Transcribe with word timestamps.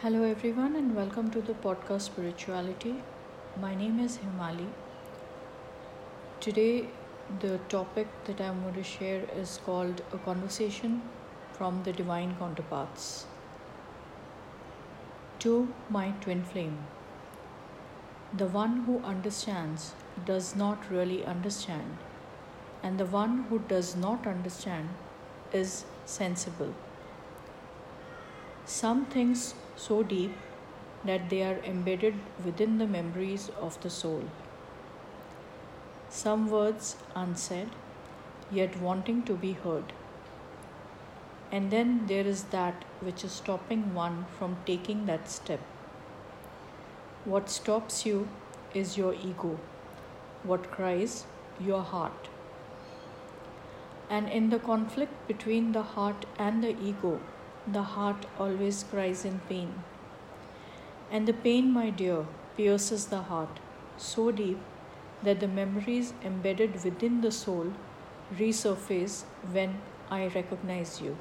Hello, 0.00 0.24
everyone, 0.24 0.76
and 0.76 0.94
welcome 0.94 1.30
to 1.30 1.40
the 1.40 1.54
podcast 1.54 2.02
Spirituality. 2.02 2.96
My 3.58 3.74
name 3.74 3.98
is 3.98 4.18
Himali. 4.18 4.66
Today, 6.38 6.90
the 7.40 7.56
topic 7.70 8.06
that 8.26 8.38
I'm 8.38 8.60
going 8.60 8.74
to 8.74 8.82
share 8.82 9.22
is 9.34 9.58
called 9.64 10.02
A 10.12 10.18
Conversation 10.18 11.00
from 11.54 11.82
the 11.84 11.94
Divine 11.94 12.36
Counterparts. 12.38 13.24
To 15.38 15.66
my 15.88 16.10
twin 16.20 16.44
flame. 16.44 16.76
The 18.36 18.48
one 18.48 18.80
who 18.84 18.98
understands 18.98 19.94
does 20.26 20.54
not 20.54 20.90
really 20.90 21.24
understand, 21.24 21.96
and 22.82 23.00
the 23.00 23.06
one 23.06 23.44
who 23.48 23.60
does 23.60 23.96
not 23.96 24.26
understand 24.26 24.90
is 25.54 25.86
sensible. 26.04 26.74
Some 28.66 29.06
things 29.06 29.54
so 29.76 30.02
deep 30.02 30.32
that 31.04 31.28
they 31.30 31.42
are 31.42 31.58
embedded 31.64 32.14
within 32.44 32.78
the 32.78 32.86
memories 32.86 33.50
of 33.60 33.80
the 33.82 33.90
soul. 33.90 34.24
Some 36.08 36.48
words 36.50 36.96
unsaid, 37.14 37.68
yet 38.50 38.80
wanting 38.80 39.22
to 39.24 39.34
be 39.34 39.52
heard. 39.52 39.92
And 41.52 41.70
then 41.70 42.06
there 42.06 42.26
is 42.26 42.44
that 42.44 42.84
which 43.00 43.22
is 43.22 43.32
stopping 43.32 43.94
one 43.94 44.26
from 44.38 44.56
taking 44.66 45.06
that 45.06 45.28
step. 45.28 45.60
What 47.24 47.50
stops 47.50 48.06
you 48.06 48.28
is 48.74 48.96
your 48.96 49.14
ego. 49.14 49.58
What 50.42 50.70
cries, 50.70 51.24
your 51.60 51.82
heart. 51.82 52.28
And 54.08 54.28
in 54.28 54.50
the 54.50 54.58
conflict 54.58 55.26
between 55.28 55.72
the 55.72 55.82
heart 55.82 56.26
and 56.38 56.62
the 56.62 56.76
ego, 56.80 57.20
the 57.66 57.82
heart 57.82 58.26
always 58.38 58.84
cries 58.84 59.24
in 59.24 59.40
pain. 59.48 59.74
And 61.10 61.26
the 61.26 61.32
pain, 61.32 61.72
my 61.72 61.90
dear, 61.90 62.26
pierces 62.56 63.06
the 63.06 63.22
heart 63.22 63.60
so 63.96 64.30
deep 64.30 64.58
that 65.22 65.40
the 65.40 65.48
memories 65.48 66.12
embedded 66.24 66.82
within 66.84 67.20
the 67.20 67.32
soul 67.32 67.72
resurface 68.38 69.24
when 69.52 69.80
I 70.10 70.26
recognize 70.28 71.00
you. 71.00 71.16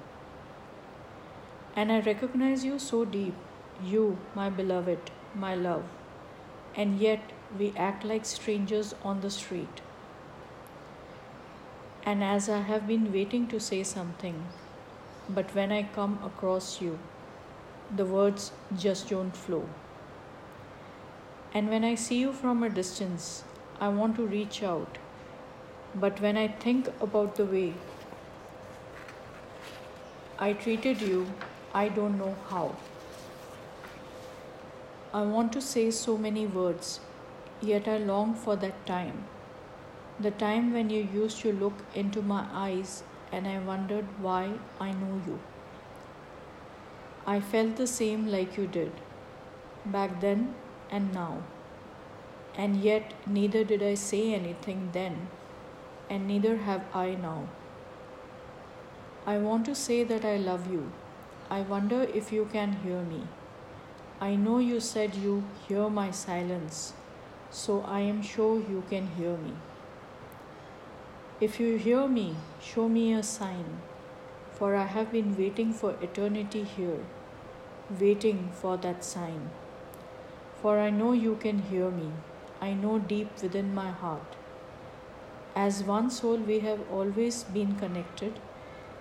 And 1.75 1.91
I 1.91 1.99
recognize 1.99 2.63
you 2.65 2.79
so 2.79 3.05
deep, 3.05 3.35
you, 3.83 4.17
my 4.33 4.49
beloved, 4.49 5.11
my 5.35 5.55
love, 5.55 5.83
and 6.75 6.99
yet 6.99 7.31
we 7.59 7.73
act 7.77 8.03
like 8.03 8.25
strangers 8.25 8.95
on 9.03 9.21
the 9.21 9.29
street. 9.29 9.81
And 12.05 12.23
as 12.23 12.47
I 12.49 12.61
have 12.61 12.87
been 12.87 13.11
waiting 13.11 13.47
to 13.47 13.59
say 13.59 13.83
something, 13.83 14.45
but 15.29 15.53
when 15.55 15.71
I 15.71 15.83
come 15.83 16.19
across 16.23 16.81
you, 16.81 16.99
the 17.95 18.05
words 18.05 18.51
just 18.77 19.09
don't 19.09 19.35
flow. 19.35 19.67
And 21.53 21.69
when 21.69 21.83
I 21.83 21.95
see 21.95 22.19
you 22.19 22.33
from 22.33 22.63
a 22.63 22.69
distance, 22.69 23.43
I 23.79 23.89
want 23.89 24.15
to 24.17 24.25
reach 24.25 24.61
out. 24.61 24.97
But 25.95 26.19
when 26.21 26.37
I 26.37 26.47
think 26.47 26.89
about 26.99 27.35
the 27.35 27.45
way 27.45 27.73
I 30.37 30.53
treated 30.53 31.01
you, 31.01 31.27
I 31.73 31.87
don't 31.87 32.17
know 32.17 32.35
how. 32.49 32.75
I 35.13 35.21
want 35.21 35.53
to 35.53 35.61
say 35.61 35.91
so 35.91 36.17
many 36.17 36.45
words, 36.45 36.99
yet 37.61 37.87
I 37.87 37.97
long 37.97 38.33
for 38.35 38.57
that 38.57 38.85
time. 38.85 39.23
The 40.19 40.31
time 40.31 40.73
when 40.73 40.89
you 40.89 41.07
used 41.13 41.39
to 41.39 41.53
look 41.53 41.73
into 41.93 42.21
my 42.21 42.45
eyes 42.51 43.03
and 43.31 43.47
I 43.47 43.59
wondered 43.59 44.05
why 44.19 44.53
I 44.79 44.91
know 44.91 45.21
you. 45.25 45.39
I 47.27 47.39
felt 47.39 47.75
the 47.75 47.87
same 47.87 48.27
like 48.27 48.57
you 48.57 48.67
did, 48.67 48.91
back 49.85 50.21
then 50.21 50.55
and 50.89 51.13
now. 51.13 51.43
And 52.55 52.77
yet, 52.77 53.13
neither 53.25 53.63
did 53.63 53.83
I 53.83 53.95
say 53.95 54.33
anything 54.33 54.89
then, 54.93 55.27
and 56.09 56.27
neither 56.27 56.57
have 56.57 56.83
I 56.93 57.15
now. 57.15 57.47
I 59.25 59.39
want 59.39 59.65
to 59.65 59.75
say 59.75 60.03
that 60.03 60.23
I 60.23 60.37
love 60.37 60.71
you. 60.71 60.91
I 61.49 61.61
wonder 61.61 62.03
if 62.03 62.31
you 62.31 62.47
can 62.51 62.73
hear 62.83 63.01
me. 63.01 63.23
I 64.21 64.35
know 64.35 64.59
you 64.59 64.79
said 64.79 65.15
you 65.15 65.43
hear 65.67 65.89
my 65.89 66.11
silence, 66.11 66.93
so 67.51 67.81
I 67.81 67.99
am 68.01 68.21
sure 68.21 68.59
you 68.59 68.83
can 68.89 69.07
hear 69.17 69.35
me. 69.37 69.53
If 71.41 71.59
you 71.59 71.75
hear 71.77 72.07
me, 72.07 72.37
show 72.61 72.87
me 72.87 73.13
a 73.13 73.21
sign, 73.21 73.81
for 74.53 74.73
I 74.73 74.85
have 74.85 75.11
been 75.11 75.35
waiting 75.37 75.73
for 75.73 75.95
eternity 76.01 76.63
here, 76.63 76.99
waiting 77.99 78.51
for 78.53 78.77
that 78.77 79.03
sign. 79.03 79.49
For 80.61 80.79
I 80.79 80.89
know 80.91 81.11
you 81.11 81.35
can 81.35 81.59
hear 81.59 81.91
me, 81.91 82.09
I 82.61 82.71
know 82.73 82.99
deep 82.99 83.41
within 83.41 83.75
my 83.75 83.91
heart. 83.91 84.37
As 85.57 85.83
one 85.83 86.09
soul, 86.09 86.37
we 86.37 86.59
have 86.59 86.79
always 86.89 87.43
been 87.43 87.75
connected, 87.75 88.39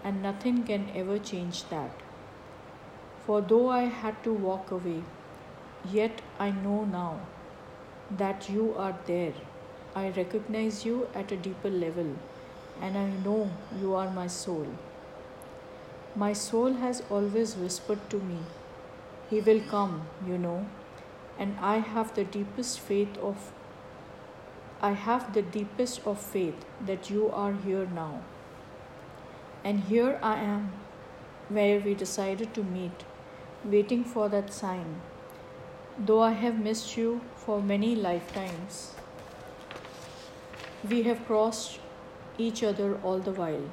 and 0.02 0.20
nothing 0.20 0.64
can 0.64 0.90
ever 0.92 1.20
change 1.20 1.64
that. 1.68 2.02
For 3.24 3.40
though 3.42 3.68
I 3.70 3.82
had 3.82 4.22
to 4.24 4.32
walk 4.32 4.72
away, 4.72 5.04
yet 5.88 6.20
I 6.40 6.50
know 6.50 6.84
now 6.84 7.20
that 8.10 8.50
you 8.50 8.74
are 8.76 8.98
there 9.06 9.34
I 9.96 10.08
recognize 10.10 10.84
you 10.84 11.08
at 11.14 11.30
a 11.30 11.36
deeper 11.36 11.70
level, 11.70 12.16
and 12.82 12.98
I 12.98 13.06
know 13.24 13.50
you 13.80 13.94
are 13.94 14.10
my 14.10 14.26
soul. 14.26 14.66
My 16.16 16.32
soul 16.32 16.72
has 16.74 17.02
always 17.08 17.56
whispered 17.56 18.08
to 18.10 18.18
me, 18.18 18.38
He 19.30 19.40
will 19.40 19.60
come, 19.60 20.08
you 20.26 20.36
know, 20.36 20.66
and 21.38 21.56
I 21.60 21.76
have 21.78 22.14
the 22.14 22.24
deepest 22.24 22.80
faith 22.80 23.16
of 23.18 23.52
I 24.82 24.90
have 24.92 25.32
the 25.32 25.42
deepest 25.42 26.06
of 26.06 26.20
faith 26.20 26.64
that 26.84 27.08
you 27.08 27.30
are 27.30 27.52
here 27.52 27.86
now. 27.86 28.22
And 29.62 29.80
here 29.84 30.18
I 30.22 30.34
am, 30.40 30.72
where 31.48 31.78
we 31.80 31.94
decided 31.94 32.52
to 32.54 32.64
meet, 32.64 33.04
waiting 33.64 34.04
for 34.04 34.28
that 34.28 34.52
sign. 34.52 35.00
Though 35.98 36.20
I 36.20 36.32
have 36.32 36.58
missed 36.58 36.96
you 36.96 37.20
for 37.36 37.62
many 37.62 37.94
lifetimes. 37.94 38.94
We 40.90 41.04
have 41.04 41.24
crossed 41.24 41.78
each 42.36 42.62
other 42.62 43.00
all 43.02 43.18
the 43.18 43.30
while. 43.30 43.70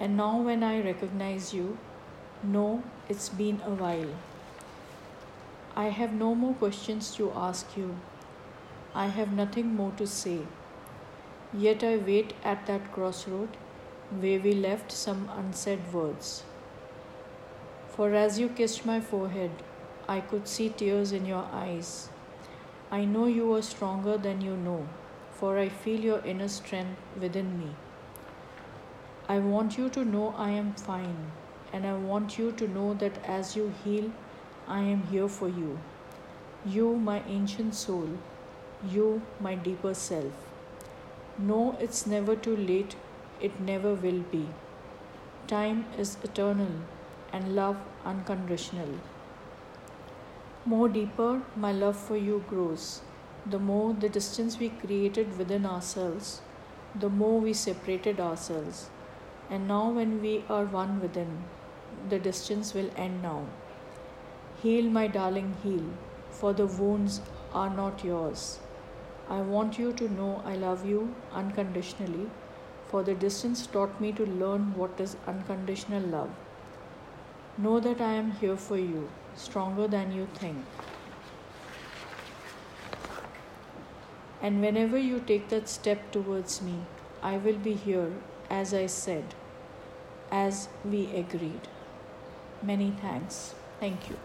And 0.00 0.16
now, 0.16 0.40
when 0.40 0.64
I 0.64 0.82
recognize 0.82 1.54
you, 1.54 1.78
no, 2.42 2.82
it's 3.08 3.28
been 3.28 3.60
a 3.64 3.70
while. 3.70 4.10
I 5.76 5.90
have 5.98 6.12
no 6.12 6.34
more 6.34 6.54
questions 6.54 7.14
to 7.16 7.30
ask 7.36 7.76
you. 7.76 7.94
I 8.96 9.06
have 9.06 9.32
nothing 9.32 9.76
more 9.76 9.92
to 9.92 10.08
say. 10.08 10.40
Yet 11.52 11.84
I 11.84 11.98
wait 11.98 12.34
at 12.42 12.66
that 12.66 12.92
crossroad 12.92 13.56
where 14.18 14.40
we 14.40 14.54
left 14.54 14.90
some 14.90 15.30
unsaid 15.36 15.92
words. 15.92 16.42
For 17.90 18.12
as 18.12 18.40
you 18.40 18.48
kissed 18.48 18.84
my 18.84 19.00
forehead, 19.00 19.52
I 20.08 20.20
could 20.20 20.48
see 20.48 20.68
tears 20.68 21.12
in 21.12 21.26
your 21.26 21.46
eyes. 21.52 22.08
I 22.90 23.04
know 23.04 23.26
you 23.26 23.54
are 23.54 23.62
stronger 23.62 24.18
than 24.18 24.40
you 24.40 24.56
know 24.56 24.88
for 25.44 25.58
I 25.60 25.68
feel 25.84 26.04
your 26.08 26.20
inner 26.32 26.46
strength 26.48 27.16
within 27.22 27.48
me. 27.58 27.66
I 29.32 29.34
want 29.40 29.76
you 29.76 29.88
to 29.96 30.04
know 30.12 30.22
I 30.44 30.46
am 30.60 30.70
fine, 30.82 31.18
and 31.70 31.88
I 31.90 31.92
want 32.12 32.38
you 32.38 32.46
to 32.60 32.68
know 32.76 32.86
that 33.02 33.18
as 33.34 33.50
you 33.58 33.66
heal, 33.82 34.08
I 34.76 34.80
am 34.94 35.02
here 35.10 35.28
for 35.36 35.50
you. 35.58 35.78
You, 36.76 36.96
my 37.10 37.18
ancient 37.36 37.74
soul, 37.74 38.08
you, 38.96 39.20
my 39.38 39.54
deeper 39.68 39.92
self. 39.92 40.48
No, 41.52 41.62
it's 41.78 42.06
never 42.16 42.36
too 42.48 42.56
late, 42.72 42.96
it 43.38 43.60
never 43.60 43.94
will 44.08 44.20
be. 44.34 44.44
Time 45.46 45.86
is 45.98 46.18
eternal 46.22 46.76
and 47.34 47.54
love 47.54 47.88
unconditional. 48.06 49.00
More 50.64 50.88
deeper, 51.00 51.32
my 51.54 51.80
love 51.86 51.98
for 52.10 52.16
you 52.16 52.44
grows 52.48 53.02
the 53.46 53.58
more 53.58 53.92
the 53.92 54.08
distance 54.08 54.58
we 54.58 54.70
created 54.70 55.36
within 55.36 55.66
ourselves, 55.66 56.40
the 56.94 57.10
more 57.10 57.40
we 57.40 57.52
separated 57.52 58.18
ourselves. 58.18 58.88
And 59.50 59.68
now, 59.68 59.90
when 59.90 60.22
we 60.22 60.44
are 60.48 60.64
one 60.64 61.00
within, 61.00 61.44
the 62.08 62.18
distance 62.18 62.72
will 62.72 62.90
end 62.96 63.22
now. 63.22 63.44
Heal, 64.62 64.84
my 64.84 65.06
darling, 65.08 65.56
heal, 65.62 65.84
for 66.30 66.54
the 66.54 66.66
wounds 66.66 67.20
are 67.52 67.68
not 67.68 68.02
yours. 68.02 68.60
I 69.28 69.40
want 69.40 69.78
you 69.78 69.92
to 69.92 70.08
know 70.08 70.42
I 70.46 70.56
love 70.56 70.86
you 70.86 71.14
unconditionally, 71.32 72.30
for 72.88 73.02
the 73.02 73.14
distance 73.14 73.66
taught 73.66 74.00
me 74.00 74.12
to 74.12 74.24
learn 74.24 74.74
what 74.74 74.98
is 74.98 75.16
unconditional 75.26 76.02
love. 76.02 76.30
Know 77.58 77.78
that 77.80 78.00
I 78.00 78.12
am 78.12 78.32
here 78.32 78.56
for 78.56 78.78
you, 78.78 79.08
stronger 79.36 79.86
than 79.86 80.12
you 80.12 80.26
think. 80.34 80.64
And 84.44 84.60
whenever 84.60 84.98
you 84.98 85.20
take 85.20 85.48
that 85.48 85.70
step 85.70 86.12
towards 86.12 86.60
me, 86.60 86.74
I 87.22 87.38
will 87.38 87.56
be 87.56 87.72
here, 87.72 88.12
as 88.50 88.74
I 88.74 88.84
said, 88.84 89.34
as 90.30 90.68
we 90.84 91.06
agreed. 91.16 91.68
Many 92.62 92.90
thanks. 93.00 93.54
Thank 93.80 94.10
you. 94.10 94.18